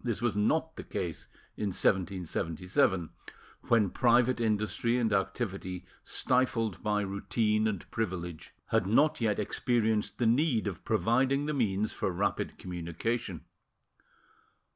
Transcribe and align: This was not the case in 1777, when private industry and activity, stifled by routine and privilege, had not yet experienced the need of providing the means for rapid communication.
This 0.00 0.22
was 0.22 0.36
not 0.36 0.76
the 0.76 0.84
case 0.84 1.26
in 1.56 1.70
1777, 1.70 3.10
when 3.62 3.90
private 3.90 4.40
industry 4.40 4.96
and 4.98 5.12
activity, 5.12 5.84
stifled 6.04 6.80
by 6.80 7.00
routine 7.00 7.66
and 7.66 7.90
privilege, 7.90 8.54
had 8.66 8.86
not 8.86 9.20
yet 9.20 9.40
experienced 9.40 10.18
the 10.18 10.26
need 10.26 10.68
of 10.68 10.84
providing 10.84 11.46
the 11.46 11.54
means 11.54 11.92
for 11.92 12.12
rapid 12.12 12.56
communication. 12.56 13.46